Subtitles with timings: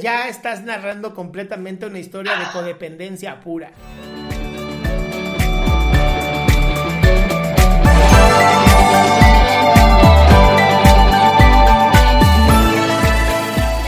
[0.00, 3.70] Ya estás narrando completamente una historia de codependencia pura.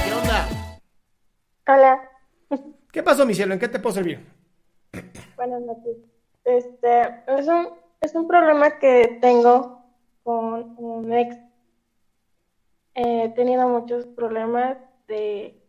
[0.05, 0.49] ¿Qué onda?
[1.67, 2.11] Hola,
[2.93, 3.55] ¿Qué pasó, mi cielo?
[3.55, 4.21] ¿En qué te puedo servir?
[5.37, 5.97] buenas noches.
[6.45, 7.69] Este, es un,
[8.03, 9.83] es un problema que tengo
[10.25, 11.39] con un ex.
[12.95, 14.77] He tenido muchos problemas
[15.09, 15.62] de,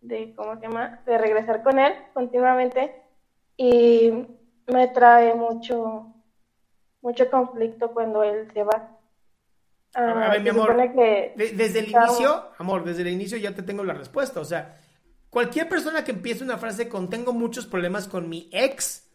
[0.00, 1.00] de, ¿cómo se llama?
[1.06, 3.02] De regresar con él continuamente
[3.56, 4.12] y
[4.66, 6.14] me trae mucho,
[7.02, 8.96] mucho conflicto cuando él se va.
[9.94, 10.76] A ver, Ah, a ver, mi amor.
[10.94, 14.40] que desde el estamos- inicio, amor, desde el inicio ya te tengo la respuesta.
[14.40, 14.78] O sea,
[15.28, 19.10] cualquier persona que empiece una frase con tengo muchos problemas con mi ex,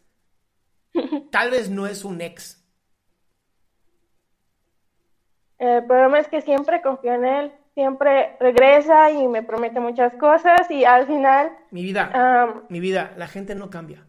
[1.32, 2.62] tal vez no es un ex.
[5.58, 7.52] El problema es que siempre confío en él,
[7.86, 13.26] siempre regresa y me promete muchas cosas y al final, Mi vida, mi vida, la
[13.28, 14.06] gente no cambia.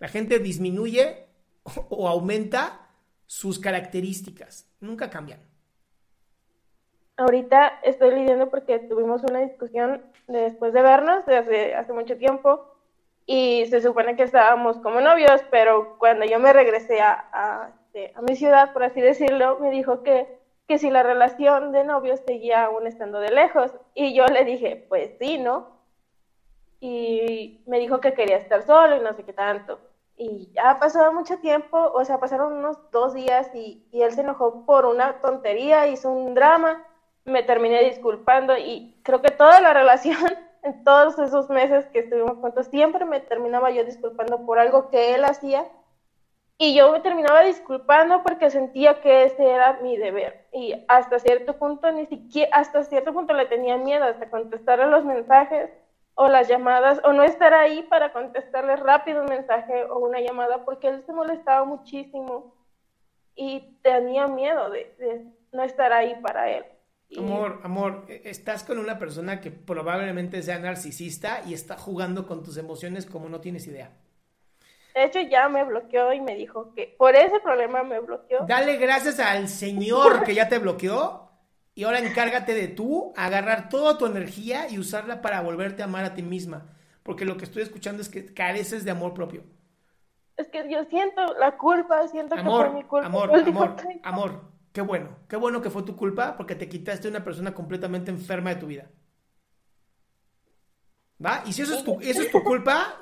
[0.00, 1.28] La gente disminuye
[1.62, 2.80] o- o aumenta
[3.26, 4.68] sus características.
[4.80, 5.40] Nunca cambian.
[7.18, 12.18] ahorita estoy lidiando porque tuvimos una discusión de- después de vernos de hace, hace mucho
[12.18, 12.66] tiempo
[13.24, 18.12] y se supone que estábamos como novios, pero cuando yo me regresé a, a, este,
[18.14, 20.26] a mi ciudad, por así decirlo, me dijo que,
[20.66, 24.84] que si la relación de novios seguía aún estando de lejos y yo le dije,
[24.88, 25.76] pues sí, ¿no?
[26.80, 29.78] y me dijo que quería estar solo y no sé qué tanto.
[30.16, 34.22] Y ya pasó mucho tiempo, o sea, pasaron unos dos días y, y él se
[34.22, 36.84] enojó por una tontería, hizo un drama,
[37.24, 40.16] me terminé disculpando y creo que toda la relación,
[40.62, 45.14] en todos esos meses que estuvimos juntos, siempre me terminaba yo disculpando por algo que
[45.14, 45.66] él hacía
[46.58, 50.46] y yo me terminaba disculpando porque sentía que ese era mi deber.
[50.52, 54.86] Y hasta cierto punto, ni siquiera, hasta cierto punto le tenía miedo hasta contestar a
[54.86, 55.70] los mensajes
[56.14, 60.64] o las llamadas, o no estar ahí para contestarle rápido un mensaje o una llamada,
[60.64, 62.54] porque él se molestaba muchísimo
[63.34, 66.64] y tenía miedo de, no estar ahí para él.
[67.18, 72.42] Amor, amor, eh, estás con una persona que probablemente sea narcisista y está jugando con
[72.42, 73.92] tus emociones como no tienes idea.
[74.96, 78.46] De hecho, ya me bloqueó y me dijo que por ese problema me bloqueó.
[78.46, 81.28] Dale gracias al Señor que ya te bloqueó
[81.74, 86.06] y ahora encárgate de tú agarrar toda tu energía y usarla para volverte a amar
[86.06, 86.74] a ti misma.
[87.02, 89.44] Porque lo que estoy escuchando es que careces de amor propio.
[90.38, 93.06] Es que yo siento la culpa, siento que Amor, fue mi culpa.
[93.06, 94.00] amor, amor, tiempo.
[94.02, 94.40] amor.
[94.72, 98.50] Qué bueno, qué bueno que fue tu culpa porque te quitaste una persona completamente enferma
[98.50, 98.86] de tu vida.
[101.24, 101.42] ¿Va?
[101.46, 103.00] Y si eso es tu, eso es tu culpa,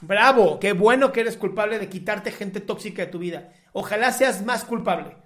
[0.00, 3.52] bravo, qué bueno que eres culpable de quitarte gente tóxica de tu vida.
[3.72, 5.16] Ojalá seas más culpable.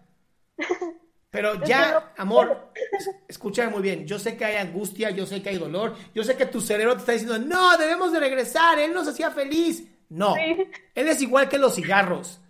[1.31, 4.07] Pero ya, amor, es- escúchame muy bien.
[4.07, 6.95] Yo sé que hay angustia, yo sé que hay dolor, yo sé que tu cerebro
[6.95, 9.85] te está diciendo, no, debemos de regresar, él nos hacía feliz.
[10.09, 10.67] No, Sí.
[10.95, 12.41] él es igual que los cigarros.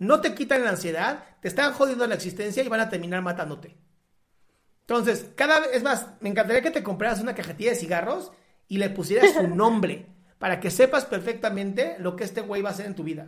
[0.00, 3.76] No te quitan la ansiedad, te están jodiendo la existencia y van a terminar matándote.
[4.80, 8.32] Entonces, cada vez, es más, me encantaría que te compraras una cajetilla de cigarros
[8.68, 10.06] y le pusieras su nombre
[10.44, 13.24] para que sepas perfectamente lo que este güey va a hacer en tu vida.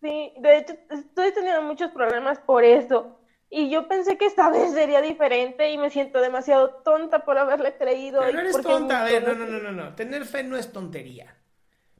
[0.00, 3.18] Sí, de hecho, estoy teniendo muchos problemas por eso.
[3.50, 7.76] Y yo pensé que esta vez sería diferente y me siento demasiado tonta por haberle
[7.76, 8.20] creído.
[8.20, 9.94] Pero no eres tonta, a ver, no, no, no, no, no.
[9.94, 11.36] Tener fe no es tontería.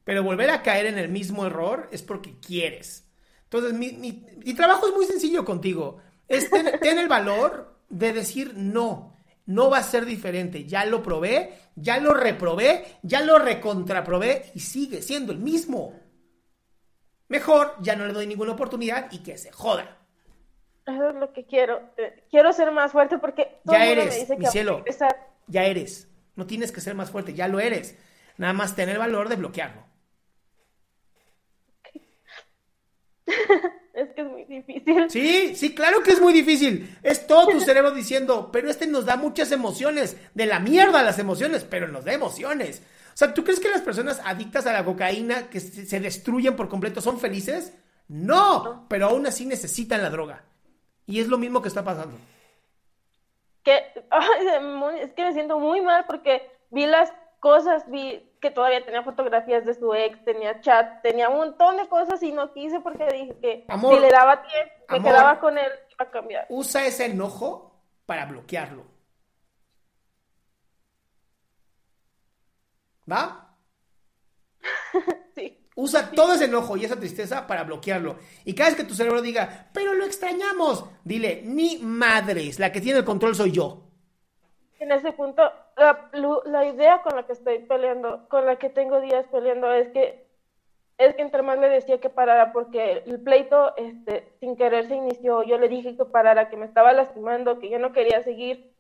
[0.05, 3.11] Pero volver a caer en el mismo error es porque quieres.
[3.45, 5.99] Entonces, mi, mi- mi trabajo es muy sencillo contigo.
[6.29, 9.18] Es ten, ten el valor de decir no.
[9.49, 10.67] No va a ser diferente.
[10.67, 15.99] Ya lo probé, ya lo reprobé, ya lo recontraprobé y sigue siendo el mismo.
[17.29, 19.97] Mejor ya no le doy ninguna oportunidad y que se joda.
[20.87, 21.81] Eso es lo que quiero.
[21.97, 24.47] Eh, quiero ser más fuerte porque todo ya el mundo eres, me dice que mi
[24.47, 24.85] cielo,
[25.47, 26.09] ya eres.
[26.37, 27.97] No tienes que ser más fuerte, ya lo eres.
[28.37, 29.83] Nada más tener el valor de bloquearlo.
[33.95, 35.11] es que es muy difícil.
[35.11, 36.97] Sí, sí, claro que es muy difícil.
[37.05, 40.17] Es todo tu cerebro diciendo, pero este nos da muchas emociones.
[40.35, 42.83] De la mierda las emociones, pero nos da emociones.
[43.15, 46.69] O sea, ¿tú crees que las personas adictas a la cocaína que se destruyen por
[46.69, 47.73] completo son felices?
[48.09, 50.43] No, pero aún así necesitan la droga.
[51.07, 52.17] Y es lo mismo que está pasando.
[53.63, 53.77] Que,
[55.03, 59.65] es que me siento muy mal porque vi las cosas, vi que todavía tenía fotografías
[59.65, 63.37] de su ex, tenía chat, tenía un montón de cosas y no quise porque dije
[63.41, 66.47] que si le daba tiempo, me quedaba con él, iba a cambiar.
[66.49, 68.87] Usa ese enojo para bloquearlo.
[73.11, 73.57] ¿Va?
[75.35, 75.59] sí.
[75.75, 78.19] Usa todo ese enojo y esa tristeza para bloquearlo.
[78.45, 82.81] Y cada vez que tu cerebro diga, pero lo extrañamos, dile, ni madres, la que
[82.81, 83.88] tiene el control soy yo.
[84.79, 85.43] En ese punto,
[85.77, 90.27] la, idea con la que estoy peleando, con la que tengo días peleando, es que
[90.99, 94.97] es que entre más le decía que parara porque el pleito este, sin querer se
[94.97, 95.45] inició.
[95.45, 98.73] Yo le dije que parara, que me estaba lastimando, que yo no quería seguir.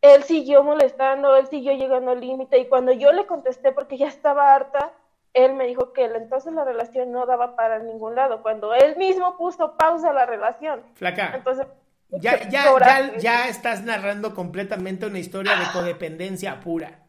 [0.00, 4.08] Él siguió molestando, él siguió llegando al límite y cuando yo le contesté porque ya
[4.08, 4.92] estaba harta,
[5.34, 9.36] él me dijo que entonces la relación no daba para ningún lado, cuando él mismo
[9.36, 10.82] puso pausa a la relación.
[10.94, 11.32] Flaca.
[11.34, 11.66] Entonces,
[12.10, 17.06] ya, ya, ya, estás narrando completamente una historia de codependencia pura.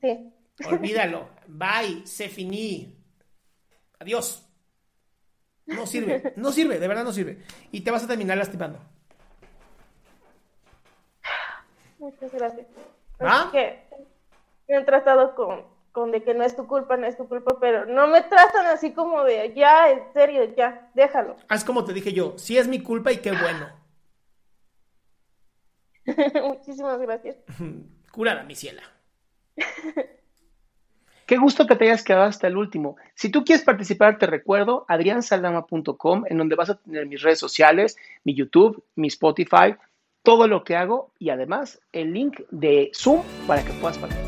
[0.00, 0.32] Sí.
[0.66, 1.28] Olvídalo.
[1.46, 2.96] Bye, se finí.
[3.98, 4.44] Adiós.
[5.66, 7.42] No sirve, no sirve, de verdad no sirve.
[7.72, 8.80] Y te vas a terminar lastimando.
[11.98, 12.66] Muchas gracias.
[13.20, 13.50] ¿Ah?
[13.52, 13.82] que
[14.68, 15.34] me han tratado
[15.98, 18.66] con de que no es tu culpa, no es tu culpa, pero no me tratan
[18.66, 21.36] así como de, ya, en serio, ya, déjalo.
[21.48, 23.68] Haz como te dije yo, sí es mi culpa y qué bueno.
[26.48, 27.36] Muchísimas gracias.
[28.12, 28.82] Curada, mi ciela.
[31.26, 32.96] Qué gusto que te hayas quedado hasta el último.
[33.14, 37.98] Si tú quieres participar, te recuerdo adriansaldama.com, en donde vas a tener mis redes sociales,
[38.24, 39.76] mi YouTube, mi Spotify,
[40.22, 44.27] todo lo que hago y además el link de Zoom para que puedas participar.